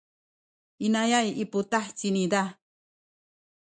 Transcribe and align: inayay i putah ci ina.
inayay 0.85 1.27
i 1.43 1.45
putah 1.51 1.85
ci 1.97 2.07
ina. 2.23 2.43